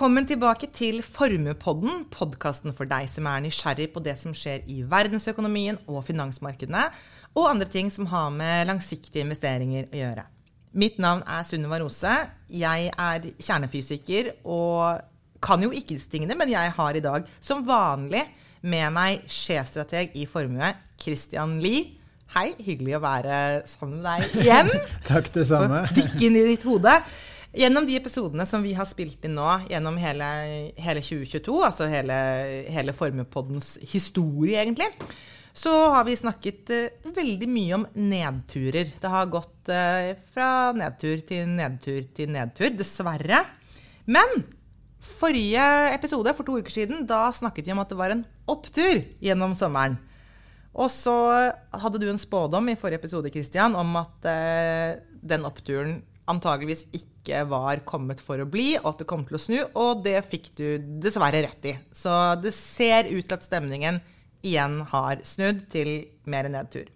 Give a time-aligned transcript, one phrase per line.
[0.00, 4.78] Velkommen tilbake til Formuepodden, podkasten for deg som er nysgjerrig på det som skjer i
[4.88, 6.86] verdensøkonomien og finansmarkedene,
[7.36, 10.22] og andre ting som har med langsiktige investeringer å gjøre.
[10.72, 12.14] Mitt navn er Sunniva Rose.
[12.48, 15.04] Jeg er kjernefysiker og
[15.44, 18.22] kan jo ikke disse tingene, men jeg har i dag som vanlig
[18.64, 21.98] med meg sjefstrateg i Formue, Christian Lie.
[22.32, 23.36] Hei, hyggelig å være
[23.68, 24.72] sammen med deg igjen.
[25.04, 25.84] Takk, det samme.
[25.92, 26.96] Dykke inn i ditt hode.
[27.50, 30.26] Gjennom de episodene som vi har spilt inn nå gjennom hele,
[30.78, 32.18] hele 2022, altså hele,
[32.70, 34.86] hele Formepoddens historie, egentlig,
[35.50, 38.92] så har vi snakket uh, veldig mye om nedturer.
[39.02, 43.42] Det har gått uh, fra nedtur til nedtur til nedtur, dessverre.
[44.06, 44.44] Men
[45.18, 45.64] forrige
[45.96, 49.58] episode, for to uker siden, da snakket vi om at det var en opptur gjennom
[49.58, 49.98] sommeren.
[50.70, 51.16] Og så
[51.82, 55.98] hadde du en spådom i forrige episode Christian, om at uh, den oppturen
[56.30, 59.58] antageligvis ikke var kommet for å bli, og at det kom til å snu.
[59.78, 60.66] Og det fikk du
[61.02, 61.76] dessverre rett i.
[61.92, 64.00] Så det ser ut til at stemningen
[64.46, 65.92] igjen har snudd til
[66.30, 66.88] mer nedtur.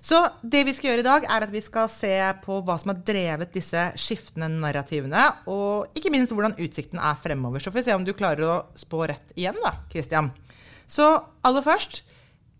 [0.00, 2.92] Så det vi skal gjøre i dag, er at vi skal se på hva som
[2.92, 7.62] har drevet disse skiftende narrativene, og ikke minst hvordan utsikten er fremover.
[7.62, 10.30] Så får vi se om du klarer å spå rett igjen, da, Christian.
[10.88, 11.10] Så
[11.44, 12.04] aller først,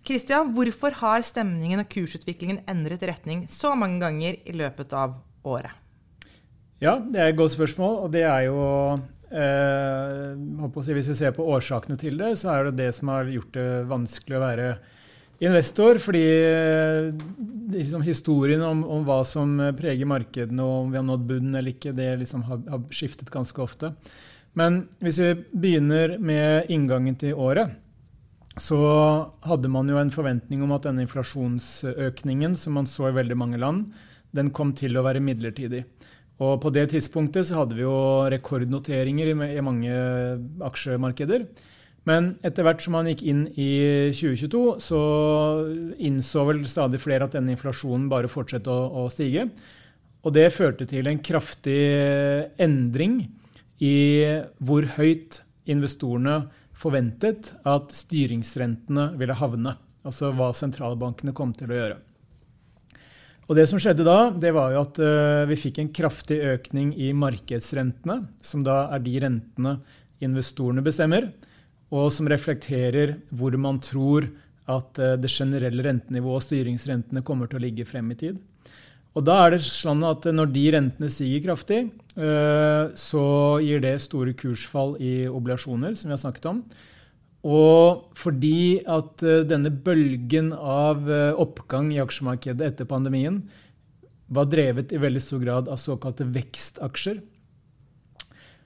[0.05, 5.88] Christian, hvorfor har stemningen og kursutviklingen endret retning så mange ganger i løpet av året?
[6.79, 8.05] Ja, det er et godt spørsmål.
[8.05, 8.61] Og det er jo
[9.35, 13.53] eh, Hvis vi ser på årsakene til det, så er det det som har gjort
[13.57, 14.69] det vanskelig å være
[15.43, 15.99] investor.
[16.03, 17.11] Fordi eh,
[17.75, 21.75] liksom, historien om, om, hva som preger markedene, og om vi har nådd bunnen eller
[21.75, 23.93] ikke, det liksom har, har, skiftet ganske ofte.
[24.59, 27.75] Men hvis vi begynner med inngangen til året,
[28.59, 28.79] så
[29.47, 33.61] hadde man jo en forventning om at denne inflasjonsøkningen som man så i veldig mange
[33.61, 33.93] land,
[34.35, 35.85] den kom til å være midlertidig.
[36.39, 37.97] Og på det tidspunktet så hadde vi jo
[38.31, 39.95] rekordnoteringer i, mange
[40.65, 41.49] aksjemarkeder.
[42.09, 43.73] Men etter hvert som man gikk inn i
[44.15, 45.01] 2022, så
[45.99, 49.49] innså vel stadig flere at denne inflasjonen bare fortsatte å, å stige.
[50.25, 51.83] Og det førte til en kraftig
[52.63, 53.21] endring
[53.85, 53.99] i
[54.63, 56.41] hvor høyt investorene
[56.79, 59.75] forventet at styringsrentene ville havne.
[60.07, 61.99] Altså hva sentralbankene kom til å gjøre.
[63.49, 66.91] Og Det som skjedde da, det var jo at uh, vi fikk en kraftig økning
[67.01, 69.79] i markedsrentene, som da er de rentene
[70.25, 71.31] investorene bestemmer,
[71.89, 74.29] og som reflekterer hvor man tror
[74.69, 78.37] at uh, det generelle rentenivået og styringsrentene kommer til å ligge frem i tid.
[79.17, 81.79] Og da er det sånn at Når de rentene stiger kraftig,
[82.15, 83.23] så
[83.65, 86.61] gir det store kursfall i obligasjoner, som vi har snakket om.
[87.47, 93.45] Og fordi at eh, denne bølgen av eh, oppgang i aksjemarkedet etter pandemien
[94.29, 97.21] var drevet i veldig stor grad av såkalte vekstaksjer,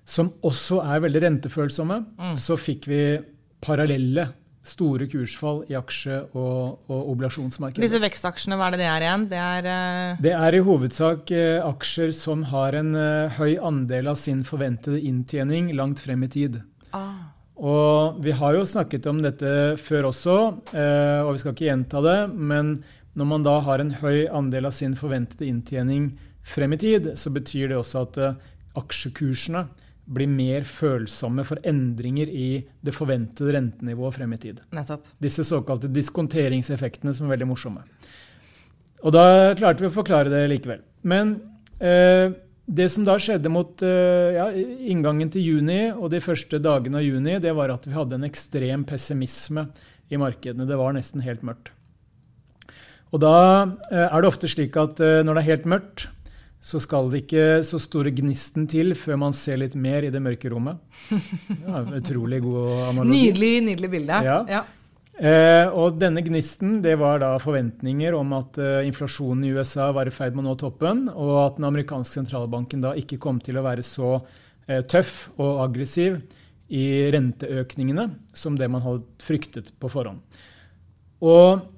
[0.09, 2.39] som også er veldig rentefølsomme, mm.
[2.41, 3.03] så fikk vi
[3.63, 4.33] parallelle
[4.67, 7.83] store kursfall i aksje- og, og obligasjonsmarkedet.
[7.83, 9.27] Disse vekstaksjene, hva er det det er igjen?
[9.31, 10.23] Det er, uh...
[10.23, 15.03] det er i hovedsak uh, aksjer som har en uh, høy andel av sin forventede
[15.03, 16.61] inntjening langt frem i tid.
[16.95, 17.32] Ah.
[17.61, 20.37] Og vi har jo snakket om dette før også,
[20.73, 22.19] eh, og vi skal ikke gjenta det.
[22.33, 22.79] Men
[23.19, 27.31] når man da har en høy andel av sin forventede inntjening frem i tid, så
[27.31, 28.41] betyr det også at eh,
[28.81, 29.67] aksjekursene
[30.13, 34.63] blir mer følsomme for endringer i det forventede rentenivået frem i tid.
[34.75, 35.05] Nettopp.
[35.23, 37.85] Disse såkalte diskonteringseffektene som er veldig morsomme.
[39.03, 40.83] Og da klarte vi å forklare det likevel.
[41.07, 41.37] Men
[41.79, 42.33] eh,
[42.67, 47.07] det som da skjedde mot eh, ja, inngangen til juni og de første dagene av
[47.07, 49.67] juni, det var at vi hadde en ekstrem pessimisme
[50.13, 50.69] i markedene.
[50.69, 51.73] Det var nesten helt mørkt.
[53.13, 53.37] Og da
[53.91, 56.07] eh, er det ofte slik at eh, når det er helt mørkt,
[56.63, 60.23] så skal det ikke så store gnisten til før man ser litt mer i det
[60.23, 60.79] mørke rommet.
[61.67, 63.19] Ja, utrolig god analogi.
[63.27, 64.23] Nydelig, nydelig bilde.
[64.23, 64.39] Ja.
[64.51, 64.63] ja.
[65.23, 70.09] Eh, og denne gnisten det var da forventninger om at eh, inflasjonen i USA var
[70.11, 73.61] i ferd med å nå toppen, og at den amerikanske sentralbanken da ikke kom til
[73.61, 74.17] å være så
[74.67, 76.19] eh, tøff og aggressiv
[76.75, 80.19] i renteøkningene som det man hadde fryktet på forhånd.
[81.23, 81.69] Og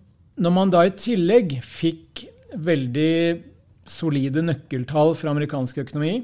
[0.40, 2.24] når man da i tillegg fikk
[2.64, 3.16] veldig
[3.84, 6.14] solide nøkkeltall fra amerikansk økonomi,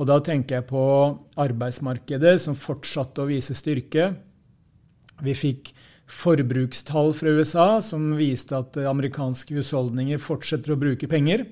[0.00, 0.86] og da tenker jeg på
[1.40, 4.14] arbeidsmarkedet som fortsatte å vise styrke,
[5.24, 5.75] vi fikk
[6.06, 11.46] forbrukstall fra USA som viste at amerikanske husholdninger fortsetter å bruke penger.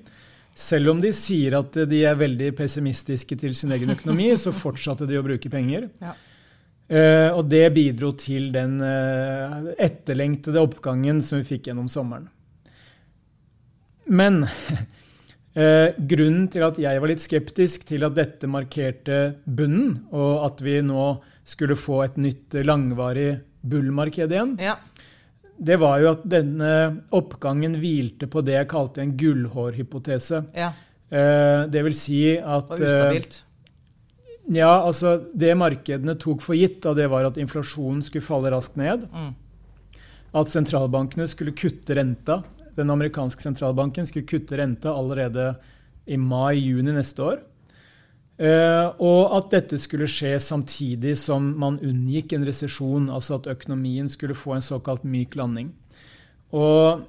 [0.55, 5.07] Selv om de sier at de er veldig pessimistiske til sin egen økonomi, så fortsatte
[5.09, 5.89] de å bruke penger.
[6.03, 6.15] Ja.
[6.85, 12.27] Uh, og det bidro til den uh, etterlengtede oppgangen som vi fikk gjennom sommeren.
[14.05, 19.19] Men uh, grunnen til at jeg var litt skeptisk til at dette markerte
[19.49, 21.07] bunnen, og at vi nå
[21.45, 23.31] skulle få et nytt langvarig
[23.69, 24.75] bullmarked igjen, Ja.
[25.57, 30.45] det var jo at denne oppgangen hvilte på det jeg kalte en gullhårhypotese.
[30.55, 30.73] ja.
[31.11, 33.43] Eh, det vil si at Og eh, ustabilt.
[34.49, 38.75] Ja, altså Det markedene tok for gitt, da, det var at inflasjonen skulle falle raskt
[38.75, 39.05] ned.
[39.13, 39.35] Mm.
[40.35, 42.43] At sentralbankene skulle kutte renta.
[42.75, 45.55] Den amerikanske sentralbanken skulle kutte renta allerede
[46.07, 47.39] i mai-juni neste år.
[48.35, 54.09] Eh, og at dette skulle skje samtidig som man unngikk en resesjon, altså at økonomien
[54.11, 55.71] skulle få en såkalt myk landing.
[56.55, 57.05] Og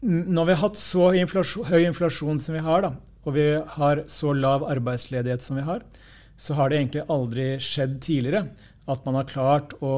[0.00, 2.94] når vi har hatt så inflasjon, høy inflasjon som vi har, da,
[3.28, 3.46] og vi
[3.76, 5.84] har så lav arbeidsledighet som vi har,
[6.40, 8.46] så har det egentlig aldri skjedd tidligere
[8.90, 9.96] at man har klart å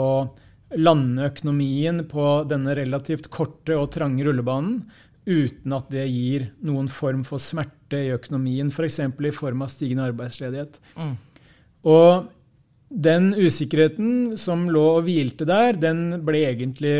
[0.74, 4.80] lande økonomien på denne relativt korte og trange rullebanen
[5.28, 9.00] uten at det gir noen form for smerte i økonomien, f.eks.
[9.06, 10.80] i form av stigende arbeidsledighet.
[10.98, 11.14] Mm.
[11.92, 12.30] Og
[12.92, 16.96] den usikkerheten som lå og hvilte der, den ble egentlig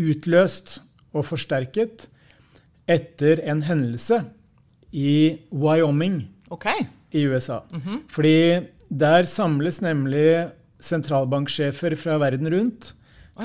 [0.00, 0.80] utløst
[1.12, 2.08] og forsterket
[2.90, 4.22] etter en hendelse
[4.92, 6.88] i Wyoming okay.
[7.12, 7.60] i USA.
[8.10, 10.48] Fordi der samles nemlig
[10.82, 12.92] sentralbanksjefer fra verden rundt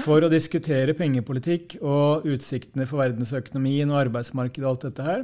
[0.03, 5.23] for å diskutere pengepolitikk og utsiktene for verdensøkonomien og arbeidsmarkedet og alt dette her.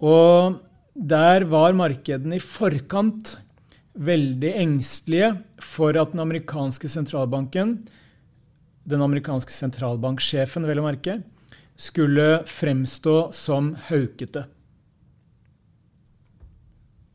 [0.00, 0.56] Og
[0.96, 3.36] der var markedene i forkant
[3.96, 7.78] veldig engstelige for at den amerikanske sentralbanken,
[8.88, 11.20] den amerikanske sentralbanksjefen vel å merke,
[11.76, 14.46] skulle fremstå som haukete.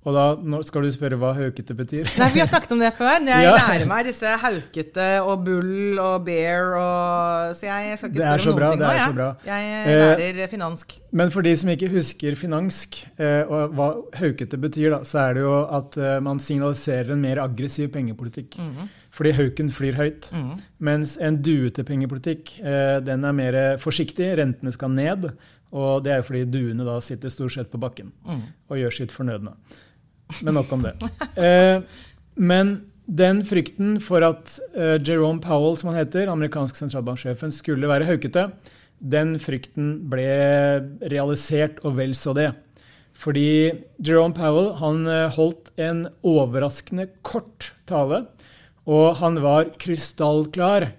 [0.01, 2.07] Og da skal du spørre hva haukete betyr?
[2.18, 3.19] Nei, Vi har snakket om det før.
[3.21, 3.51] Jeg Ja.
[3.53, 8.57] lærer meg disse haukete og bull og bear og Så jeg skal ikke spørre om
[8.57, 9.36] bra, noen ting nå, så bra.
[9.45, 10.98] Jeg Eh, lærer finansk.
[11.12, 15.33] Men for de som ikke husker finansk, eh, og hva haukete betyr, da, så er
[15.36, 18.57] det jo at eh, man signaliserer en mer aggressiv pengepolitikk.
[18.57, 18.89] Mhm.
[19.12, 20.31] Fordi hauken flyr høyt.
[20.33, 20.59] Mhm.
[20.80, 25.31] Mens en duete pengepolitikk eh, den er mer forsiktig, rentene skal ned.
[25.71, 28.42] Og det er jo fordi duene da sitter stort sett på bakken mm.
[28.69, 29.54] og gjør sitt fornødne.
[30.45, 30.95] Men nok om det.
[31.36, 31.83] Eh,
[32.36, 32.74] men
[33.12, 38.50] den frykten for at eh, Jerome Powell, som han heter, amerikansk sentralbanksjefen, skulle være haukete,
[39.01, 40.28] den frykten ble
[41.12, 42.51] realisert, og vel så det.
[43.18, 48.25] Fordi Jerome Powell han eh, holdt en overraskende kort tale,
[48.89, 50.89] og han var krystallklar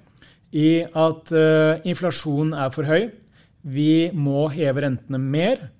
[0.52, 3.08] i at uh, inflasjonen er for høy.
[3.62, 5.70] Vi må heve rentene mer.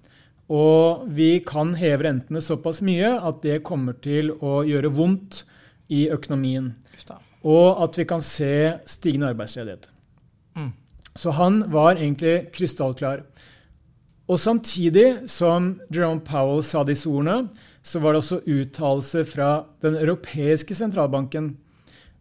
[0.53, 5.43] Og vi kan heve rentene såpass mye at det kommer til å gjøre vondt
[5.93, 6.75] i økonomien.
[7.43, 8.53] Og at vi kan se
[8.87, 9.89] stigende arbeidsledighet.
[10.55, 10.71] Mm.
[11.19, 13.25] Så han var egentlig krystallklar.
[14.31, 17.51] Og samtidig som Jerome Powell sa disse ordene,
[17.83, 19.51] så var det også uttalelser fra
[19.83, 21.57] Den europeiske sentralbanken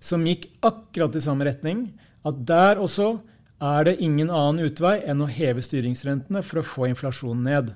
[0.02, 1.92] som gikk akkurat i samme retning.
[2.26, 3.20] At der også
[3.62, 7.74] er det ingen annen utvei enn å heve styringsrentene for å få inflasjonen ned.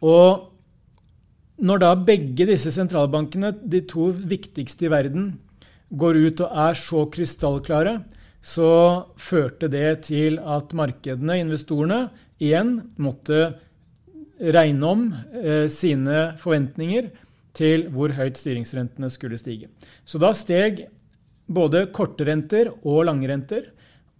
[0.00, 0.48] Og
[1.60, 5.32] når da begge disse sentralbankene, de to viktigste i verden,
[5.90, 7.98] går ut og er så krystallklare,
[8.40, 8.70] så
[9.20, 12.06] førte det til at markedene, investorene,
[12.40, 13.50] igjen måtte
[14.40, 15.02] regne om
[15.36, 17.10] eh, sine forventninger
[17.56, 19.68] til hvor høyt styringsrentene skulle stige.
[20.08, 20.86] Så da steg
[21.50, 23.68] både korterenter og langrenter,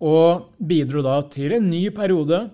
[0.01, 2.47] og bidro da til en ny periode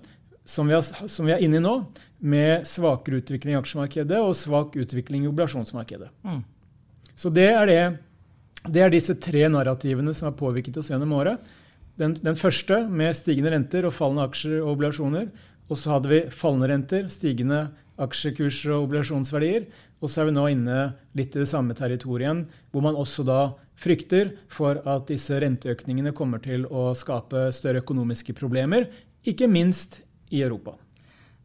[0.46, 1.74] som vi er inne i nå,
[2.18, 6.08] med svakere utvikling i aksjemarkedet og svak utvikling i oblasjonsmarkedet.
[6.24, 6.42] Mm.
[7.16, 11.40] Så det er, det, det er disse tre narrativene som har påvirket oss gjennom året.
[11.96, 15.28] Den, den første med stigende renter og fallende aksjer og obligasjoner.
[15.66, 17.66] Og så hadde vi fallende renter, stigende
[18.00, 19.66] aksjekurser og obligasjonsverdier.
[20.04, 20.80] Og så er vi nå inne
[21.16, 23.40] litt i det samme territoriet, hvor man også da
[23.80, 28.88] frykter for at disse renteøkningene kommer til å skape større økonomiske problemer,
[29.26, 30.00] ikke minst
[30.32, 30.76] i Europa.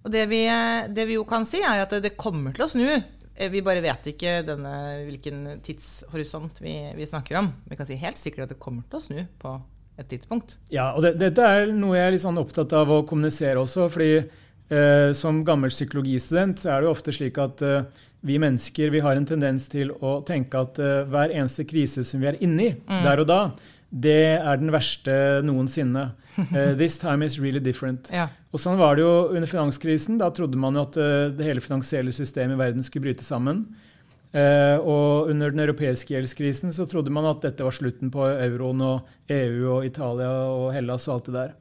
[0.01, 0.43] Og det vi,
[0.95, 2.87] det vi jo kan si, er at det, kommer til å snu.
[3.35, 4.71] Eh, Vi bare vet ikke denne,
[5.07, 7.51] hvilken tidshorisont vi, vi snakker om.
[7.69, 9.55] Vi kan si helt sikkert at det kommer til å snu på
[10.01, 10.55] et tidspunkt.
[10.73, 13.89] Ja, og det, dette er noe jeg er litt sånn opptatt av å kommunisere også.
[13.93, 17.83] fordi eh, som gammel psykologistudent så er det jo ofte slik at eh,
[18.25, 22.21] vi mennesker vi har en tendens til å tenke at eh, hver eneste krise som
[22.21, 23.39] vi er inni der og da,
[23.91, 26.11] det er den verste noensinne.
[26.37, 28.09] Uh, this time is really different.
[28.13, 28.29] Ja.
[28.51, 30.19] Og sånn var det jo under finanskrisen.
[30.21, 33.65] Da trodde man jo at uh, det hele finansielle systemet i verden skulle bryte sammen.
[34.31, 38.79] Uh, og under den europeiske gjeldskrisen så trodde man at dette var slutten på euroen
[38.87, 41.53] og EU og Italia og Hellas og alt det der.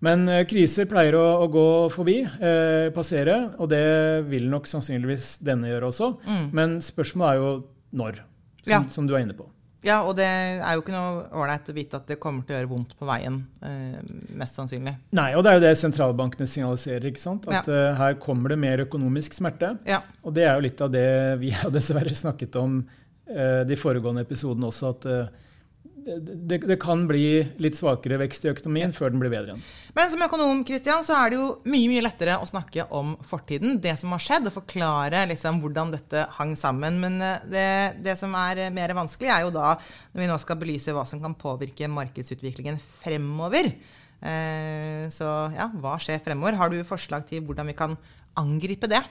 [0.00, 1.62] Men kriser pleier å, å gå
[1.92, 2.22] forbi,
[2.96, 3.82] passere, og det
[4.30, 6.08] vil nok sannsynligvis denne gjøre også.
[6.24, 6.46] Mm.
[6.56, 7.50] Men spørsmålet er jo
[8.00, 8.22] når,
[8.62, 8.78] som, Ja.
[8.88, 9.44] som du er inne på.
[9.86, 12.58] Ja, og det er jo ikke noe ålreit å vite at det kommer til å
[12.58, 13.98] gjøre vondt på veien, eh,
[14.36, 14.92] mest sannsynlig.
[15.16, 17.06] Nei, og det er jo det sentralbankene signaliserer.
[17.08, 17.48] ikke sant?
[17.48, 19.72] At eh, her kommer det mer økonomisk smerte.
[19.88, 20.02] Ja.
[20.20, 21.06] Og det er jo litt av det
[21.40, 25.46] vi har dessverre snakket om uh, de foregående episodene også, at eh,
[26.04, 29.64] det, det, kan bli litt svakere vekst i økonomien før den blir bedre igjen.
[29.96, 33.78] Men som økonom Christian, så er det jo mye mye lettere å snakke om fortiden,
[33.82, 37.00] det som har skjedd, og forklare liksom hvordan dette hang sammen.
[37.02, 37.68] Men eh, det,
[38.06, 41.06] det som er eh, mer vanskelig, er jo da når vi nå skal belyse hva
[41.08, 43.72] som kan påvirke markedsutviklingen fremover.
[44.20, 46.58] Eh, så ja, hva skjer fremover?
[46.60, 47.98] Har du forslag til hvordan vi kan
[48.40, 49.02] angripe det?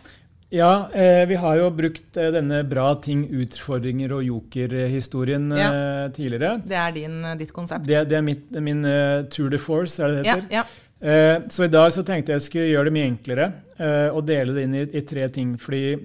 [0.50, 6.56] Ja, eh, vi har jo brukt eh, denne bra ting, utfordringer og joker-historien eh, tidligere.
[6.65, 7.86] Det er din, eh, ditt konsept.
[7.86, 10.48] Det, det er mitt, min uh, tour de force, er det det heter?
[10.58, 10.63] ja.
[11.00, 13.46] Eh, så i dag så tenkte jeg skulle gjøre det mye enklere
[13.79, 15.53] eh, og dele det inn i, i tre ting.
[15.62, 15.96] Fordi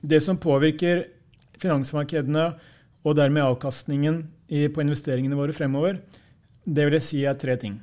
[0.00, 1.04] det som påvirker
[1.60, 2.46] finansmarkedene
[3.02, 6.00] og dermed avkastningen i, på investeringene våre fremover,
[6.64, 7.76] det vil jeg si er tre ting.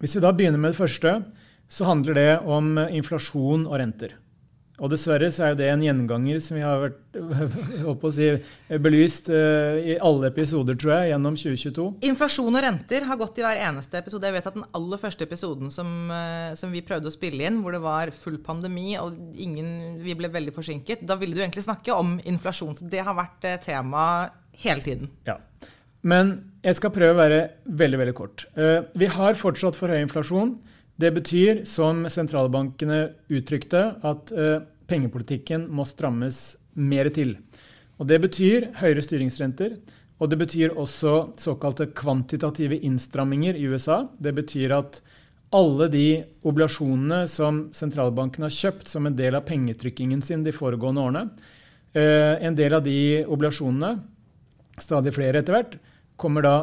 [0.00, 1.18] Hvis vi da begynner med det første,
[1.70, 4.16] så handler det om inflasjon og renter.
[4.80, 8.28] Og dessverre så er jo det en gjenganger som vi har vært si,
[8.80, 11.86] belyst uh, i alle episoder, tror jeg, gjennom 2022.
[12.08, 14.28] Inflasjon og renter har gått i hver eneste episode.
[14.28, 17.60] Jeg vet at Den aller første episoden som, uh, som vi prøvde å spille inn,
[17.64, 21.66] hvor det var full pandemi og ingen, vi ble veldig forsinket, da ville du egentlig
[21.68, 22.78] snakke om inflasjon.
[22.80, 24.06] Så det har vært uh, tema
[24.64, 25.12] hele tiden.
[25.28, 25.36] Ja.
[26.00, 28.48] Men jeg skal prøve å være veldig veldig kort.
[28.56, 30.56] Uh, Vi har fortsatt for høy inflasjon.
[31.00, 33.00] Det betyr, som sentralbankene
[33.32, 34.58] uttrykte, at eh,
[34.90, 37.36] pengepolitikken må strammes mer til.
[38.00, 39.78] Og Det betyr høyere styringsrenter.
[40.20, 44.02] Og det betyr også såkalte kvantitative innstramminger i USA.
[44.20, 45.00] Det betyr at
[45.56, 46.06] alle de
[46.46, 51.24] oblasjonene som sentralbanken har kjøpt som en del av pengetrykkingen sin de foregående årene,
[51.94, 53.96] eh, en del av de oblasjonene,
[54.78, 55.78] stadig flere etter hvert,
[56.16, 56.54] kommer da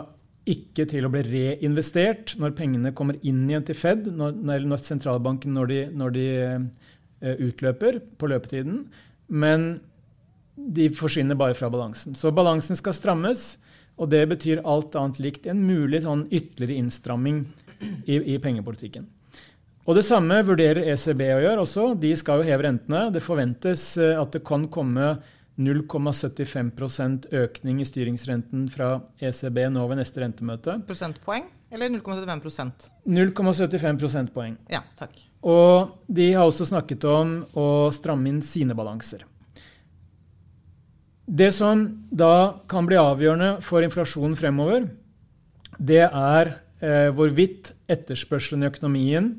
[0.51, 5.54] ikke til å bli reinvestert når pengene kommer inn igjen til Fed, når, når sentralbanken
[5.56, 8.82] når de, når de eh, utløper på løpetiden.
[9.27, 9.68] Men
[10.58, 12.16] de forsvinner bare fra balansen.
[12.18, 13.58] Så balansen skal strammes,
[13.98, 17.44] og det betyr alt annet likt en mulig sånn ytterligere innstramming
[18.06, 19.08] i, i pengepolitikken.
[19.88, 21.84] Og Det samme vurderer ECB å gjøre også.
[21.96, 23.06] De skal jo heve rentene.
[23.13, 25.16] Det forventes eh, at det kan komme
[25.58, 30.76] 0,75% økning i styringsrenten fra ECB nå ved neste rentemøte.
[30.86, 34.54] Prosentpoeng eller 0,75% 0,75 prosentpoeng.
[34.72, 35.18] Ja, takk.
[35.42, 39.26] Og de har også snakket om å stramme inn sine balanser.
[41.28, 44.86] Det som da kan bli avgjørende for inflasjonen fremover,
[45.78, 49.34] det er eh, hvorvidt etterspørselen i økonomien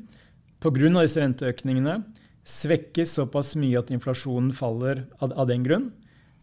[0.61, 1.01] pga.
[1.01, 2.03] disse renteøkningene
[2.45, 5.89] svekkes såpass mye at inflasjonen faller av, av den grunn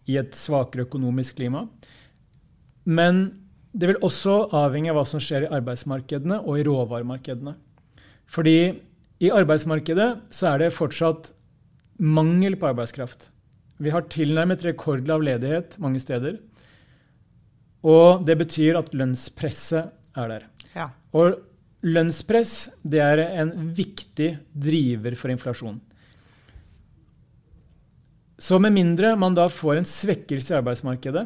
[0.07, 1.67] i et svakere økonomisk klima.
[2.87, 3.25] Men
[3.77, 7.57] det vil også avhenge av hva som skjer i arbeidsmarkedene og i råvaremarkedene.
[8.27, 8.59] Fordi
[9.23, 11.33] i arbeidsmarkedet så er det fortsatt
[11.99, 13.31] mangel på arbeidskraft.
[13.83, 16.39] Vi har tilnærmet rekordlav ledighet mange steder.
[17.87, 20.47] Og det betyr at lønnspresset er der.
[20.75, 20.89] Ja.
[21.17, 21.37] Og
[21.87, 25.79] lønnspress det er en viktig driver for inflasjon.
[28.39, 31.25] Så med mindre man da får en svekkelse i arbeidsmarkedet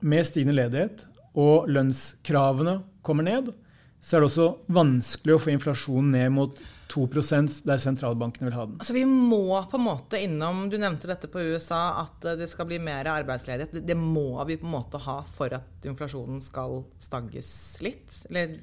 [0.00, 1.04] med stigende ledighet,
[1.38, 3.52] og lønnskravene kommer ned,
[4.00, 8.64] så er det også vanskelig å få inflasjonen ned mot 2% der sentralbankene vil ha
[8.66, 8.80] den.
[8.82, 12.66] Så vi må på en måte innom Du nevnte dette på USA, at det skal
[12.66, 13.76] bli mer arbeidsledighet.
[13.76, 17.52] Det, det må vi på en måte ha for at inflasjonen skal stagges
[17.84, 18.22] litt.
[18.30, 18.58] Eller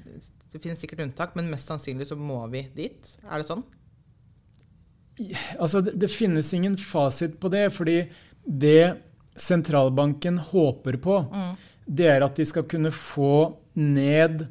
[0.52, 3.14] det finnes sikkert unntak, men mest sannsynlig så må vi dit.
[3.24, 3.64] Er det sånn?
[5.58, 8.02] Altså, det, det finnes ingen fasit på det, fordi
[8.44, 8.98] det
[9.38, 11.18] sentralbanken håper på,
[11.86, 14.46] det er at de skal kunne få ned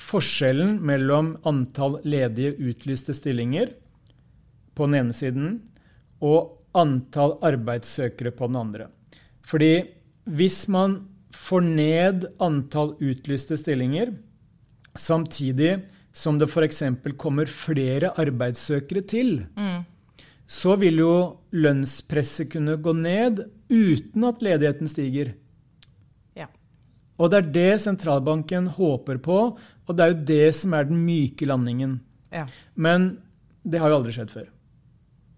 [0.00, 3.72] forskjellen mellom antall ledige utlyste stillinger
[4.76, 5.58] på den ene siden
[6.24, 8.88] og antall arbeidssøkere på den andre.
[9.46, 9.86] Fordi
[10.36, 11.00] hvis man
[11.36, 14.12] får ned antall utlyste stillinger
[14.96, 15.78] samtidig
[16.16, 16.82] som det f.eks.
[17.20, 19.34] kommer flere arbeidssøkere til,
[20.48, 21.14] så vil jo
[21.52, 25.34] lønnspresset kunne gå ned uten at ledigheten stiger.
[26.38, 26.46] Ja.
[27.18, 31.02] Og det er det sentralbanken håper på, og det er jo det som er den
[31.04, 32.00] myke landingen.
[32.32, 32.46] ja.
[32.74, 33.18] Men
[33.66, 34.46] det har jo aldri skjedd før.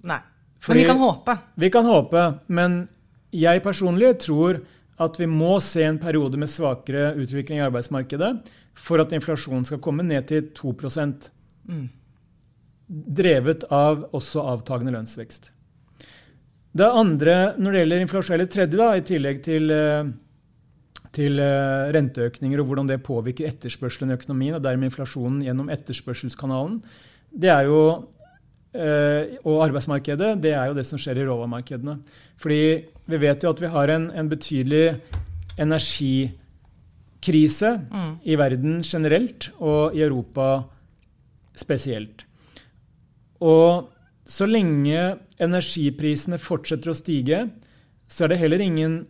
[0.05, 0.19] Nei.
[0.61, 1.39] Fordi- men vi kan håpe.
[1.57, 2.89] Vi kan håpe, men
[3.33, 4.61] jeg personlig tror
[4.99, 8.33] at vi må se en periode med svakere utvikling i arbeidsmarkedet
[8.79, 10.75] for at inflasjonen skal komme ned til 2
[11.69, 11.87] mm.
[12.89, 15.53] Drevet av også avtagende lønnsvekst.
[16.79, 20.11] Det andre når det gjelder inflasjon, eller tredje, da, i tillegg til, eh,
[21.15, 26.79] til eh, renteøkninger og hvordan det påvirker etterspørselen i økonomien, og dermed inflasjonen gjennom etterspørselskanalen,
[27.33, 27.81] det er jo
[28.79, 31.97] og arbeidsmarkedet, det er jo det som skjer i råvaremarkedene.
[32.39, 35.01] Fordi vi vet jo at vi har en, en betydelig
[35.59, 38.13] energikrise mm.
[38.23, 40.63] i verden generelt, og i Europa
[41.59, 42.23] spesielt.
[43.43, 43.91] Og
[44.29, 47.49] så lenge energiprisene fortsetter å stige,
[48.09, 49.07] så er det heller ingen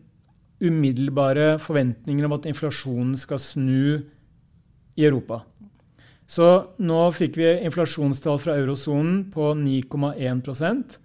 [0.58, 4.02] umiddelbare forventninger om at inflasjonen skal snu
[4.98, 5.44] i Europa.
[6.28, 6.46] Så
[6.84, 10.98] nå fikk vi inflasjonstall fra eurosonen på 9,1%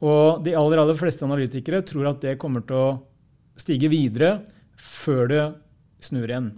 [0.00, 2.94] Og de aller, aller fleste analytikere tror at det kommer til å
[3.60, 4.38] stige videre
[4.80, 5.44] før det
[6.04, 6.50] snur igjen.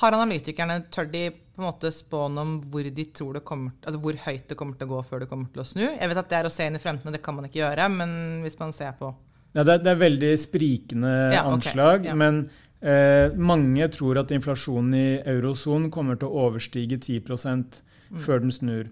[0.00, 4.02] Har analytikerne tør de på en måte spå om hvor, de tror det kommer, altså
[4.02, 5.82] hvor høyt det kommer til å gå før det kommer til å snu?
[5.86, 7.60] Jeg vet at det er å se inn i fremtiden, og det kan man ikke
[7.60, 8.12] gjøre, men
[8.46, 9.10] hvis man ser på
[9.50, 11.72] ja, det, er, det er veldig sprikende ja, okay.
[11.72, 12.04] anslag.
[12.06, 12.14] Ja.
[12.18, 12.44] Men
[12.80, 18.22] Eh, mange tror at inflasjonen i eurosonen kommer til å overstige 10 mm.
[18.24, 18.86] før den snur.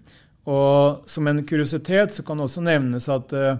[0.48, 3.56] Og Som en kuriositet så kan det også nevnes at eh,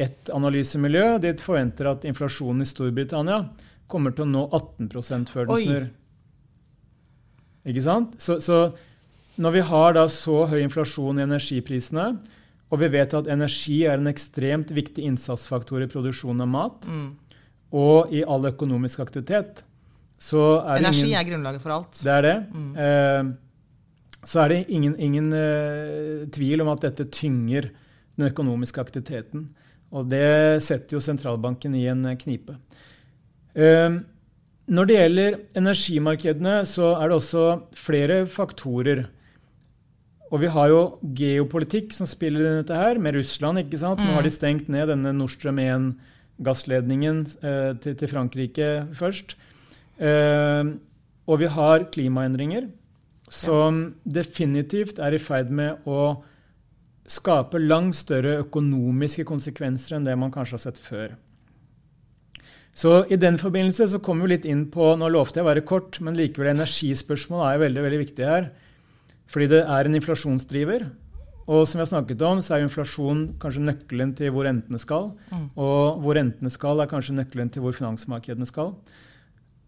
[0.00, 3.42] et analysemiljø dit forventer at inflasjonen i Storbritannia
[3.90, 5.64] kommer til å nå 18 før den Oi.
[5.64, 5.88] snur.
[7.68, 8.14] Ikke sant?
[8.20, 8.70] Så, så,
[9.40, 12.06] når vi har da så høy inflasjon i energiprisene,
[12.70, 17.08] og vi vet at energi er en ekstremt viktig innsatsfaktor i produksjonen av mat, mm.
[17.76, 19.64] og i all økonomisk aktivitet,
[20.60, 22.00] er Energi ingen, er grunnlaget for alt.
[22.04, 22.36] Det er det.
[22.52, 22.72] Mm.
[22.76, 27.70] Uh, så er det ingen, ingen uh, tvil om at dette tynger
[28.18, 29.48] den økonomiske aktiviteten.
[29.90, 32.58] Og det setter jo sentralbanken i en knipe.
[33.56, 34.02] Uh,
[34.70, 39.08] når det gjelder energimarkedene, så er det også flere faktorer.
[40.30, 40.82] Og vi har jo
[41.18, 43.64] geopolitikk som spiller inn dette her, med Russland.
[43.64, 43.98] ikke sant?
[43.98, 44.36] Nå har de mm.
[44.36, 49.34] stengt ned denne Nord Stream 1-gassledningen eh, til, til Frankrike først.
[50.00, 50.80] Uh,
[51.28, 52.70] og vi har klimaendringer
[53.30, 56.22] som definitivt er i ferd med å
[57.10, 61.14] skape langt større økonomiske konsekvenser enn det man kanskje har sett før.
[62.74, 65.66] Så I den forbindelse så kommer vi litt inn på Nå lovte jeg å være
[65.66, 68.50] kort, men likevel energispørsmål er veldig, veldig viktig her.
[69.30, 70.86] Fordi det er en inflasjonsdriver.
[71.50, 75.10] Og som vi har snakket om, så er inflasjon kanskje nøkkelen til hvor rentene skal.
[75.34, 75.46] Mm.
[75.58, 78.76] Og hvor rentene skal, er kanskje nøkkelen til hvor finansmarkedene skal.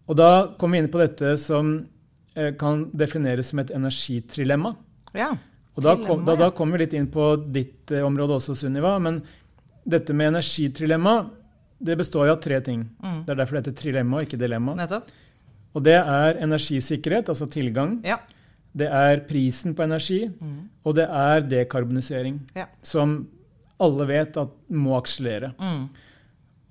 [0.09, 1.73] Og da kommer vi inn på dette som
[2.35, 4.75] eh, kan defineres som et energitrilemma.
[5.15, 5.31] Ja,
[5.73, 8.93] og da, kom, da, da kommer vi litt inn på ditt eh, område også, Sunniva.
[9.01, 9.23] Men
[9.89, 11.15] dette med energitrilemma
[11.83, 12.85] det består jo av tre ting.
[13.03, 13.23] Mm.
[13.25, 14.75] Det er derfor det heter trilemma, ikke dilemma.
[14.79, 15.09] Nettopp.
[15.73, 17.97] Og det er energisikkerhet, altså tilgang.
[18.07, 18.21] Ja.
[18.73, 20.59] Det er prisen på energi, mm.
[20.85, 22.39] og det er dekarbonisering.
[22.57, 22.69] Ja.
[22.85, 23.17] Som
[23.83, 25.51] alle vet at må akselere.
[25.59, 25.89] Mm.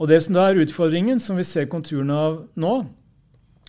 [0.00, 2.72] Og det som da er utfordringen, som vi ser konturene av nå,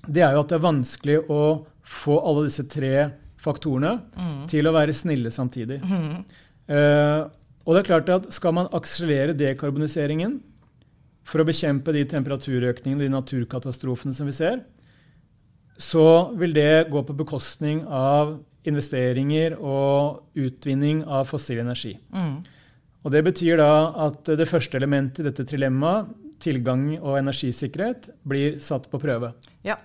[0.07, 1.43] det er jo at det er vanskelig å
[1.83, 2.95] få alle disse tre
[3.43, 4.41] faktorene mm.
[4.51, 5.79] til å være snille samtidig.
[5.83, 6.23] Mm.
[6.67, 7.29] Uh,
[7.63, 10.37] og det er klart at Skal man akselerere dekarboniseringen
[11.27, 14.63] for å bekjempe de temperaturøkningene og de naturkatastrofene som vi ser,
[15.79, 18.35] så vil det gå på bekostning av
[18.67, 21.95] investeringer og utvinning av fossil energi.
[22.11, 22.43] Mm.
[23.03, 23.71] Og Det betyr da
[24.05, 26.11] at det første elementet i dette trilemmaet,
[26.43, 29.31] tilgang og energisikkerhet, blir satt på prøve.
[29.63, 29.77] Ja.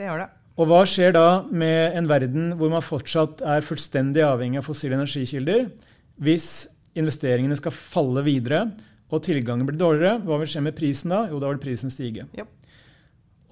[0.00, 0.30] Det gjør det.
[0.56, 4.96] Og hva skjer da med en verden hvor man fortsatt er fullstendig avhengig av fossile
[4.96, 5.66] energikilder?
[6.20, 6.46] Hvis
[6.96, 8.62] investeringene skal falle videre
[9.12, 11.26] og tilgangen blir dårligere, hva vil skje med prisen da?
[11.28, 12.24] Jo, da vil prisen stige.
[12.32, 12.48] Yep.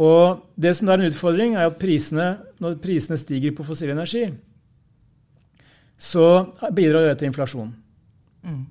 [0.09, 2.29] Og det som er en utfordring, er at prisene,
[2.63, 4.29] når prisene stiger på fossil energi,
[5.99, 7.75] så bidrar det til inflasjon.
[8.47, 8.63] Mm.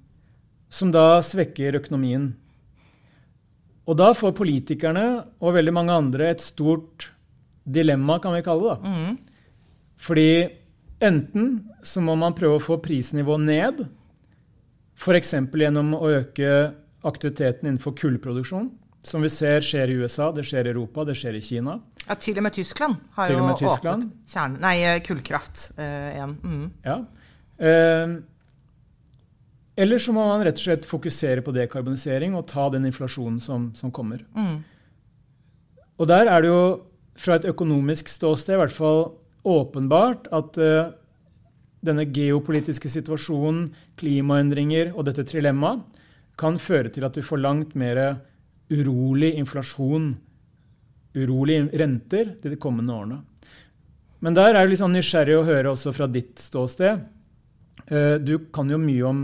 [0.72, 2.32] Som da svekker økonomien.
[3.86, 5.06] Og da får politikerne
[5.44, 7.12] og veldig mange andre et stort
[7.68, 8.94] dilemma, kan vi kalle det.
[8.94, 9.18] Mm.
[9.98, 10.32] Fordi
[11.04, 11.52] enten
[11.86, 13.86] så må man prøve å få prisnivået ned,
[14.98, 15.34] f.eks.
[15.54, 16.54] gjennom å øke
[17.08, 18.72] aktiviteten innenfor kullproduksjon,
[19.08, 21.78] som vi ser skjer i USA, det skjer i Europa, det skjer i Kina.
[22.08, 24.08] Ja, Til og med Tyskland har jo Tyskland.
[24.08, 26.34] åpnet kjerne, nei, eh, kullkraft eh, igjen.
[26.44, 26.66] Mm.
[26.88, 26.98] Ja.
[27.58, 28.18] Uh,
[29.78, 33.70] eller så må man rett og slett fokusere på dekarbonisering og ta den inflasjonen som,
[33.78, 34.24] som kommer.
[34.34, 34.64] Mm.
[35.98, 36.62] Og der er det jo
[37.18, 39.02] fra et økonomisk ståsted i hvert fall
[39.48, 40.94] åpenbart at uh,
[41.86, 46.04] denne geopolitiske situasjonen, klimaendringer og dette trilemmaet
[46.38, 48.02] kan føre til at vi får langt mer
[48.70, 50.12] urolig inflasjon
[51.18, 53.20] urolige renter de kommende årene.
[54.22, 57.04] Men der er jeg litt sånn nysgjerrig å høre også fra ditt ståsted.
[57.88, 59.22] Eh, du kan jo mye om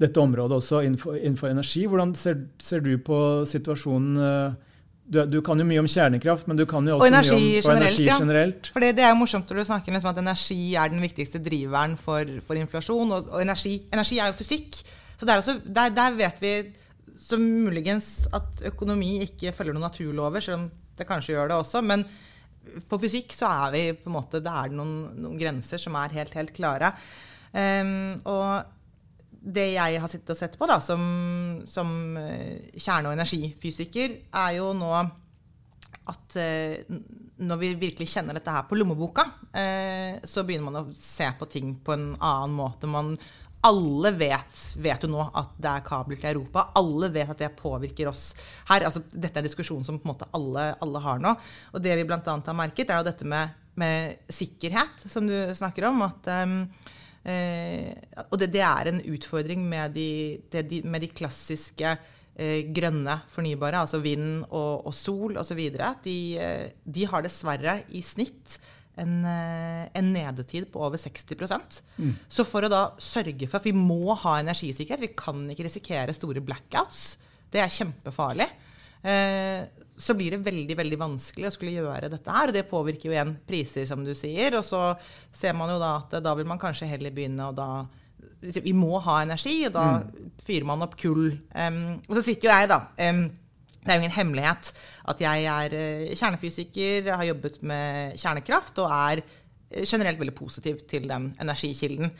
[0.00, 1.84] dette området også innenfor, innenfor energi.
[1.88, 4.73] Hvordan ser, ser, du på situasjonen eh,
[5.04, 7.82] du, du, kan jo mye om kjernekraft, men du kan jo også mye om generelt,
[7.82, 8.68] energi generelt.
[8.70, 8.72] Ja.
[8.72, 11.98] For det er jo morsomt når du snakker liksom at energi er den viktigste driveren
[12.00, 13.12] for, for inflasjon.
[13.12, 14.80] Og, og energi, energi, er jo fysikk.
[15.20, 16.54] Så der, også, der, der vet vi
[17.20, 21.84] så muligens at økonomi ikke følger noen naturlover, selv om det kanskje gjør det også.
[21.84, 22.06] Men
[22.88, 26.16] på fysikk så er vi på en måte, det er noen, noen grenser som er
[26.16, 26.94] helt, helt klare.
[27.54, 28.73] Um, og
[29.44, 31.02] det jeg har sittet og sett på da, som,
[31.68, 34.90] som eh, kjerne- og energifysiker, er jo nå
[36.04, 36.96] at eh,
[37.44, 41.48] når vi virkelig kjenner dette her på lommeboka, eh, så begynner man å se på
[41.50, 42.88] ting på en annen måte.
[42.90, 43.14] Man,
[43.64, 46.66] alle vet, vet jo nå at det er kabler til Europa.
[46.80, 48.26] Alle vet at det påvirker oss
[48.68, 48.84] her.
[48.84, 51.32] Altså, dette er en diskusjon som på en måte alle, alle har nå.
[51.72, 52.20] Og det vi bl.a.
[52.20, 56.04] har merket, er jo dette med, med, sikkerhet, som du snakker om.
[56.04, 56.60] at um,
[57.24, 60.08] og det, det, er en utfordring med de,
[60.52, 61.94] de, med de klassiske
[62.36, 65.62] eh, grønne fornybare, altså vind og, og sol osv.
[66.04, 68.58] De, eh, de har dessverre i snitt
[69.00, 71.34] en, eh, en, nedetid på over 60
[71.96, 72.12] mm.
[72.28, 76.14] Så for å da sørge for at vi må ha energisikkerhet, vi kan ikke risikere
[76.14, 77.16] store blackouts,
[77.54, 78.48] det er kjempefarlig.
[79.04, 82.50] Eh, så blir det veldig veldig vanskelig å skulle gjøre dette her.
[82.50, 84.56] Og det påvirker jo igjen priser, som du sier.
[84.58, 84.86] Og så
[85.34, 87.68] ser man jo da at da vil man kanskje heller begynne å da
[88.44, 90.32] Vi må ha energi, og da mm.
[90.44, 91.30] fyrer man opp kull.
[91.56, 92.78] Um, og så sitter jo jeg, da.
[93.00, 93.22] Um,
[93.84, 94.68] det er jo ingen hemmelighet
[95.12, 100.82] at jeg er uh, kjernefysiker, har jobbet med kjernekraft og er eh, generelt veldig positiv
[100.88, 102.12] til den energikilden.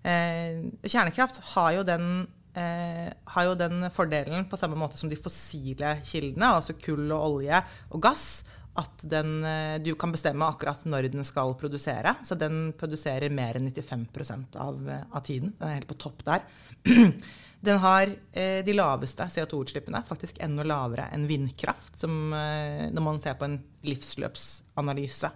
[0.00, 2.08] Uh, kjernekraft har jo den
[2.56, 7.38] eh, har jo den fordelen, på samme måte som de fossile kildene, altså kull og
[7.38, 8.28] olje og gass,
[8.76, 12.16] at den, eh, du kan bestemme akkurat når den skal produsere.
[12.26, 14.80] Så den produserer mer enn 95 av,
[15.12, 15.54] av tiden.
[15.58, 16.46] Den er helt på topp der.
[17.66, 23.20] Den har eh, de laveste CO2-utslippene, faktisk enda lavere enn vindkraft, som, eh, når man
[23.22, 23.56] ser på en
[23.88, 25.30] livsløpsanalyse.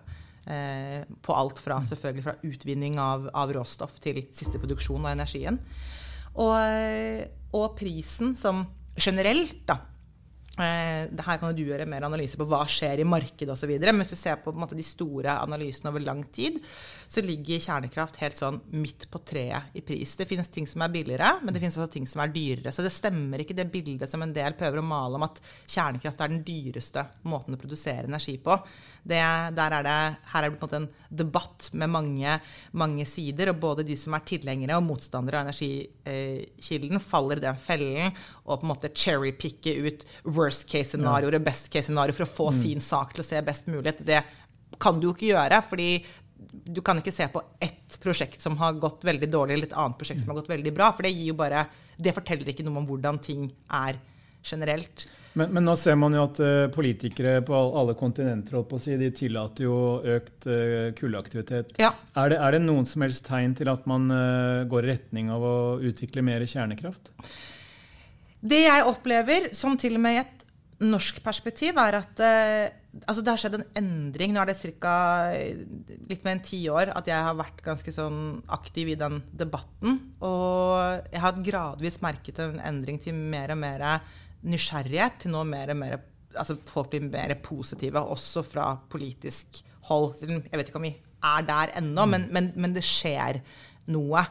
[0.50, 5.58] Eh, på alt fra, selvfølgelig fra utvinning av, av råstoff til siste produksjon av energien.
[6.34, 8.64] Og, og prisen som
[9.00, 9.80] generelt, da,
[10.58, 13.70] her kan du gjøre mer analyse på hva skjer i markedet osv.
[13.80, 16.58] Men hvis du ser på, på måte, de store analysene over lang tid,
[17.10, 20.12] så ligger kjernekraft helt sånn midt på treet i pris.
[20.18, 22.74] Det finnes ting som er billigere, men det finnes også ting som er dyrere.
[22.74, 26.20] Så det stemmer ikke det bildet som en del prøver å male om at kjernekraft
[26.20, 28.58] er den dyreste måten å produsere energi på.
[29.00, 29.96] Det, er det,
[30.34, 32.36] her er det på en måte en debatt med mange,
[32.76, 37.58] mange sider, og både de som er tilhengere og motstandere av energikilden, faller i den
[37.60, 38.12] fellen
[38.44, 40.06] og på en måte cherrypicker ut
[40.40, 42.58] worst case-scenarioer og best case-scenarioer for å få mm.
[42.62, 43.94] sin sak til å se best mulig.
[44.00, 44.24] Det
[44.80, 45.92] kan du jo ikke gjøre, fordi
[46.50, 49.98] du kan ikke se på ett prosjekt som har gått veldig dårlig, eller et annet
[50.00, 50.90] prosjekt som har gått veldig bra.
[50.96, 51.66] For det gir jo bare
[52.00, 53.98] Det forteller ikke noe om hvordan ting er
[54.40, 55.04] generelt.
[55.36, 58.96] Men, men nå ser man jo at uh, politikere på alle kontinenter på å si,
[58.98, 61.76] de tillater jo økt uh, kuldeaktivitet.
[61.78, 61.92] Ja.
[62.14, 65.30] Er, det, er, det, noen som helst tegn til at man uh, går i retning
[65.34, 65.54] av å
[65.86, 67.12] utvikle mer kjernekraft?
[68.40, 70.36] Det jeg opplever, som til og med i et
[70.80, 72.70] norsk perspektiv, er at eh,
[73.04, 74.32] altså det har skjedd en endring.
[74.32, 74.94] Nå er det ca.
[76.08, 79.98] litt mer enn ti år at jeg har vært ganske sånn aktiv i den debatten.
[80.24, 83.84] Og jeg har gradvis merket en endring til mer og mer
[84.40, 85.20] nysgjerrighet.
[85.24, 86.00] Til nå mer og mer
[86.30, 90.14] altså folk blir mer positive, også fra politisk hold.
[90.22, 93.40] Jeg vet ikke om vi er der ennå, men, men, men det skjer
[93.90, 94.24] noe.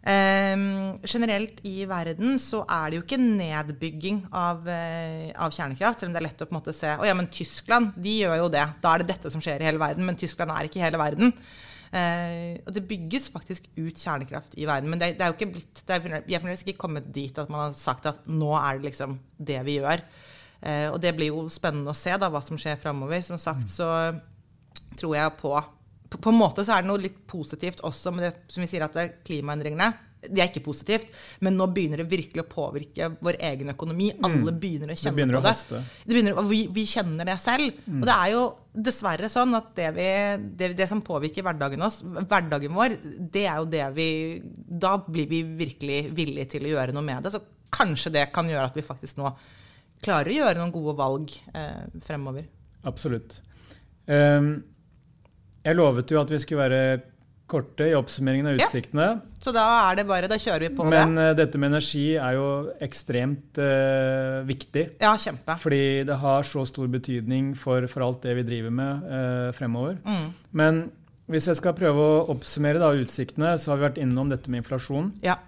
[0.00, 6.08] Um, generelt i verden så er det jo ikke nedbygging av, uh, av, kjernekraft, selv
[6.08, 8.38] om det er lett å på en måte se Å ja, men Tyskland de gjør
[8.40, 8.62] jo det.
[8.80, 10.06] Da er det dette som skjer i hele verden.
[10.08, 11.34] Men Tyskland er ikke i hele verden.
[11.90, 14.88] Uh, og det bygges faktisk ut kjernekraft i verden.
[14.88, 17.52] Men det, det er jo ikke blitt det er, Vi har ikke kommet dit at
[17.52, 20.06] man har sagt at nå er det liksom det vi gjør.
[20.64, 23.20] Uh, og det blir jo spennende å se da hva som skjer framover.
[23.26, 23.90] Som sagt så
[24.96, 25.52] tror jeg på
[26.18, 28.86] på en måte så er det noe litt positivt også med det som vi sier
[28.86, 28.96] at
[29.26, 29.90] klimaendringene.
[30.20, 31.06] Det er ikke positivt,
[31.40, 34.10] men nå begynner det virkelig å påvirke vår egen økonomi.
[34.12, 34.26] Mm.
[34.28, 35.80] Alle begynner å kjenne det på det.
[36.04, 37.78] det begynner, vi, vi, kjenner det selv.
[37.86, 38.02] Mm.
[38.02, 38.42] Og det er jo
[38.90, 40.08] dessverre sånn at det, vi,
[40.60, 42.98] det, det som påvirker hverdagen, oss, hverdagen vår,
[43.32, 44.10] det er jo det vi
[44.82, 47.32] Da blir vi virkelig villige til å gjøre noe med det.
[47.32, 47.40] Så
[47.72, 49.32] kanskje det kan gjøre at vi faktisk nå
[50.04, 52.44] klarer å gjøre noen gode valg eh, fremover.
[52.88, 53.40] Absolutt.
[54.04, 54.58] Um,
[55.64, 56.82] jeg lovet jo at vi skulle være
[57.50, 59.06] korte i oppsummeringen av utsiktene.
[59.16, 59.40] Ja.
[59.42, 61.32] Så da er det bare, da kjører vi på Men det.
[61.40, 62.46] dette med energi er jo
[62.84, 64.86] ekstremt uh, viktig.
[65.02, 65.56] Ja, kjempe.
[65.60, 69.98] Fordi det har så stor betydning for, for alt det vi driver med uh, fremover.
[70.06, 70.26] Mm.
[70.62, 70.82] Men
[71.30, 74.64] hvis jeg skal prøve å oppsummere da, utsiktene, så har vi vært innom dette med
[74.64, 75.12] inflasjon.
[75.26, 75.38] Ja.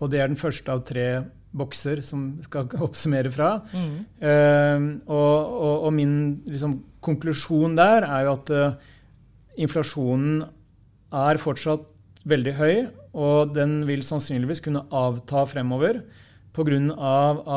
[0.00, 1.08] Og det er den første av tre
[1.54, 3.58] bokser som skal oppsummere fra.
[3.76, 3.94] Mm.
[4.24, 6.16] Uh, og, og, og, min
[6.48, 8.56] liksom, konklusjon der er jo at
[9.60, 10.44] inflasjonen
[11.14, 11.86] er fortsatt
[12.28, 12.76] veldig høy,
[13.14, 16.02] og den vil sannsynligvis kunne avta fremover
[16.54, 16.78] pga.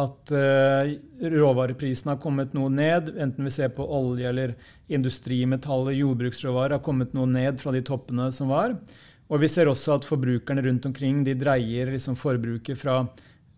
[0.01, 4.55] at uh, råvareprisene har kommet noe ned, enten vi ser på olje eller
[4.89, 8.75] industrimetaller, jordbruksråvarer har kommet noe ned fra de toppene som var.
[9.29, 13.01] Og vi ser også at forbrukerne rundt omkring de dreier liksom forbruket fra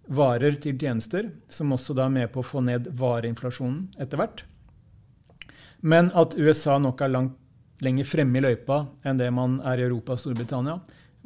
[0.10, 4.43] varer til tjenester, som også da er med på å få ned vareinflasjonen etter hvert.
[5.80, 7.38] Men at USA nok er langt
[7.84, 10.80] lenger fremme i løypa enn det man er i Europa og Storbritannia.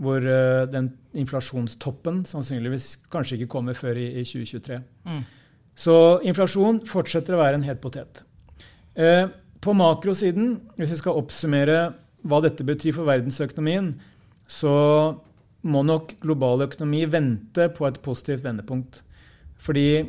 [0.03, 0.89] Hvor uh, den
[1.21, 4.79] inflasjonstoppen sannsynligvis kanskje ikke kommer før i, i 2023.
[5.09, 5.23] Mm.
[5.77, 8.23] Så inflasjon fortsetter å være en het potet.
[8.97, 9.29] Uh,
[9.63, 11.77] på makrosiden, hvis vi skal oppsummere
[12.27, 13.93] hva dette betyr for verdensøkonomien,
[14.49, 14.73] så
[15.63, 19.01] må nok global økonomi vente på et positivt vendepunkt.
[19.63, 20.03] Fordi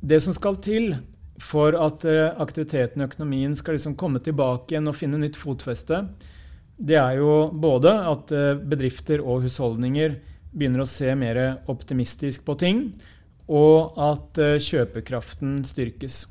[0.00, 0.94] det som skal til
[1.40, 6.04] for at eh, aktiviteten i økonomien skal liksom komme tilbake igjen og finne nytt fotfeste,
[6.80, 10.18] det er jo både at eh, bedrifter og husholdninger
[10.50, 12.84] begynner å se mer optimistisk på ting,
[13.50, 16.24] og at eh, kjøpekraften styrkes.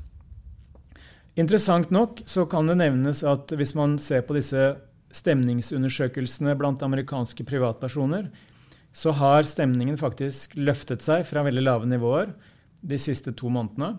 [1.40, 4.72] Interessant nok så kan det nevnes at hvis man ser på disse
[5.14, 8.28] stemningsundersøkelsene blant amerikanske privatpersoner,
[8.92, 12.32] så har stemningen faktisk løftet seg fra veldig lave nivåer
[12.80, 13.94] de siste to månedene.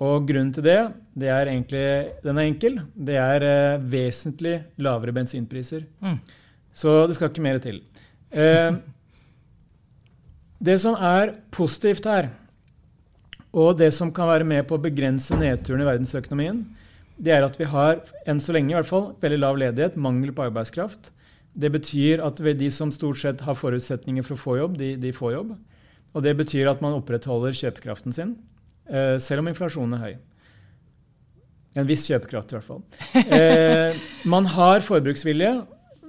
[0.00, 0.78] Og grunnen til det,
[1.14, 1.84] det er egentlig,
[2.24, 2.78] den er enkel.
[2.94, 5.84] Det er eh, vesentlig lavere bensinpriser.
[6.00, 6.18] Mm.
[6.72, 7.82] Så det skal ikke mer til.
[8.32, 8.72] Eh,
[10.62, 12.30] det som er positivt her,
[13.52, 16.62] og det som kan være med på å begrense nedturen i verdensøkonomien,
[17.22, 20.32] det er at vi har enn så lenge i hvert fall, veldig lav ledighet, mangel
[20.34, 21.12] på arbeidskraft.
[21.52, 25.12] Det betyr at de som stort sett har forutsetninger for å få jobb, de, de
[25.12, 25.52] får jobb.
[26.16, 28.32] Og det betyr at man opprettholder kjøpekraften sin.
[28.90, 30.14] Eh, selv om inflasjonen er høy.
[31.78, 32.82] En viss kjøpekraft, i hvert fall.
[33.38, 35.52] Eh, man har forbruksvilje.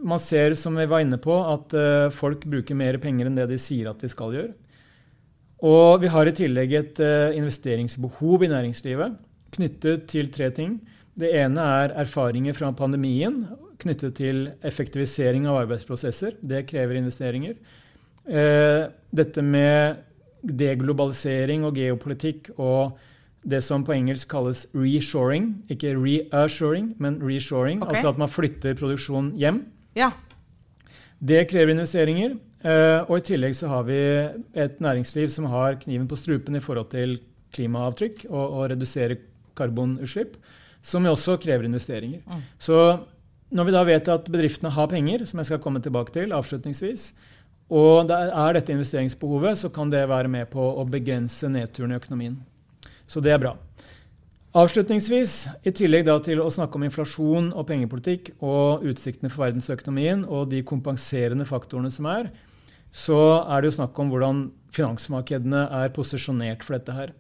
[0.03, 3.47] Man ser, som vi var inne på, at eh, folk bruker mer penger enn det
[3.51, 4.53] de sier at de skal gjøre.
[5.63, 6.97] Og vi har i tillegg et
[7.39, 9.13] investeringsbehov i næringslivet
[9.55, 10.73] knyttet til tre ting.
[11.15, 13.45] Det ene er erfaringer fra pandemien
[13.79, 16.35] knyttet til effektivisering av arbeidsprosesser.
[16.43, 17.55] Det krever investeringer.
[18.27, 20.03] Dette med
[20.43, 22.97] deglobalisering og geopolitikk og
[23.43, 25.53] det som på engelsk kalles reshoring.
[25.71, 27.81] Ikke reassuring, men reshoring.
[27.83, 27.97] Okay.
[27.97, 29.65] Altså at man flytter produksjon hjem.
[29.99, 30.11] Ja.
[31.19, 32.37] Det krever investeringer.
[32.63, 33.99] Eh, og i tillegg så har vi
[34.55, 37.17] et næringsliv som har kniven på strupen i forhold til
[37.53, 39.19] klimaavtrykk og, og redusere
[39.57, 40.37] karbonutslipp,
[40.81, 42.23] som også krever investeringer.
[42.23, 42.45] Mm.
[42.57, 42.77] Så
[43.53, 47.11] når vi da vet at bedriftene har penger, som jeg skal komme tilbake til avslutningsvis,
[47.73, 52.37] og er dette investeringsbehovet, så kan det være med på å begrense nedturen i økonomien.
[53.09, 53.55] Så det er bra.
[54.53, 55.33] Avslutningsvis,
[55.65, 60.61] i tillegg til å snakke om inflasjon og pengepolitikk og utsiktene for verdensøkonomien og de
[60.61, 62.29] kompenserende faktorene som er,
[62.93, 63.17] så
[63.49, 67.15] er det jo snakk om hvordan finansmarkedene er posisjonert for dette her.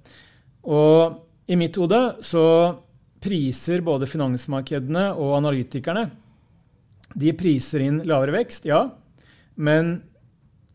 [0.61, 2.45] Og i mitt hode så
[3.23, 6.11] priser både finansmarkedene og analytikerne
[7.17, 8.85] de priser inn lavere vekst, ja.
[9.55, 9.95] Men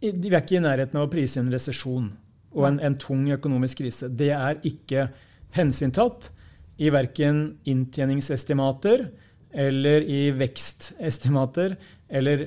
[0.00, 2.10] vi er ikke i nærheten av å prise inn resesjon
[2.54, 4.08] og en, en, tung økonomisk krise.
[4.08, 5.08] Det er ikke
[5.56, 6.30] hensyntatt
[6.78, 9.08] i verken inntjeningsestimater
[9.52, 11.76] eller i vekstestimater
[12.08, 12.46] eller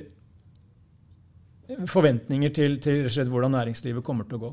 [1.88, 4.52] forventninger til, til hvordan næringslivet kommer til å gå.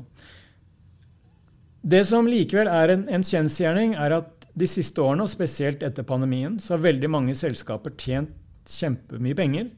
[1.90, 6.04] Det som likevel er en, en kjensgjerning, er at de siste årene, og spesielt etter
[6.06, 8.36] pandemien, så har veldig mange selskaper tjent
[8.70, 9.70] kjempemye penger.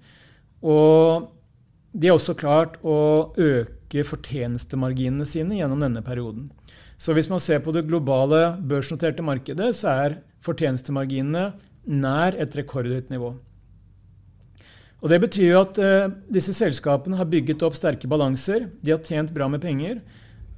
[0.67, 1.29] Og
[1.93, 6.49] de har også klart å øke fortjenestemarginene sine gjennom denne perioden.
[6.97, 11.51] Så hvis man ser på det globale børsnoterte markedet, så er fortjenestemarginene
[11.91, 13.35] nær et rekordhøyt nivå.
[15.03, 18.69] Og Det betyr jo at uh, disse selskapene har bygget opp sterke balanser.
[18.81, 19.99] De har tjent bra med penger.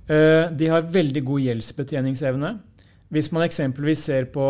[0.05, 2.51] Uh, de har veldig god gjeldsbetjeningsevne.
[3.09, 4.49] Hvis man eksempelvis ser på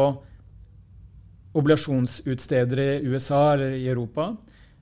[1.55, 4.33] obligasjonsutstedere i USA eller i Europa,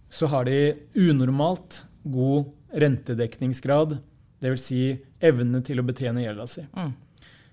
[0.09, 2.51] så har de unormalt god
[2.83, 3.97] rentedekningsgrad,
[4.43, 4.67] dvs.
[4.67, 4.83] Si
[5.23, 6.67] evne til å betjene gjelda si.
[6.75, 6.93] Mm.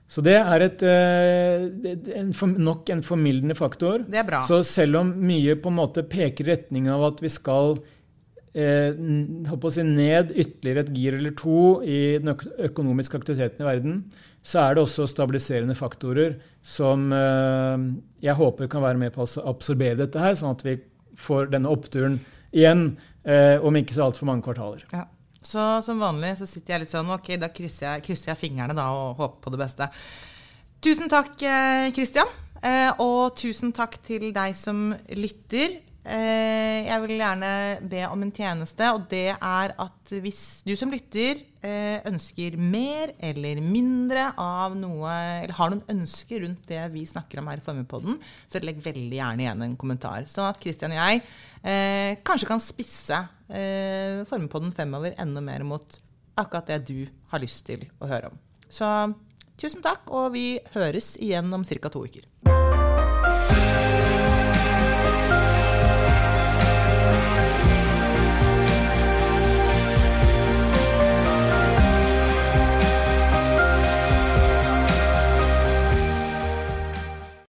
[0.09, 1.67] Så det er et, eh,
[2.17, 4.01] en, nok en formildende faktor.
[4.09, 4.41] Det er bra.
[4.41, 7.77] Så selv om mye på en måte peker i retning av at vi skal
[8.57, 14.01] eh, si ned ytterligere et gir eller to i den økonomiske aktiviteten i verden,
[14.41, 17.85] så er det også stabiliserende faktorer som eh,
[18.25, 20.79] jeg håper kan være med på å absorbere dette her, sånn at vi
[21.19, 22.17] får denne oppturen
[22.55, 22.91] igjen
[23.23, 24.85] eh, om ikke så altfor mange kvartaler.
[24.93, 25.05] Ja.
[25.39, 28.75] Så som vanlig så sitter jeg litt sånn Ok, da krysser jeg, krysser jeg fingrene
[28.75, 29.87] da og håper på det beste.
[30.83, 31.37] Tusen takk,
[31.95, 32.27] Kristian.
[32.59, 35.79] Eh, og tusen takk til deg som lytter.
[36.09, 37.49] Eh, jeg vil gjerne
[37.85, 43.13] be om en tjeneste, og det er at hvis du som lytter eh, ønsker mer
[43.29, 47.65] eller mindre av noe, eller har noen ønsker rundt det vi snakker om her i
[47.65, 48.17] Formuepodden,
[48.49, 50.25] så legg veldig gjerne igjen en kommentar.
[50.29, 51.21] Sånn at Kristian og jeg
[51.61, 56.01] eh, kanskje kan spisse eh, Formuepodden fremover enda mer mot
[56.39, 58.41] akkurat det du har lyst til å høre om.
[58.65, 58.87] Så
[59.59, 61.93] tusen takk, og vi høres igjen om ca.
[61.93, 62.25] to uker.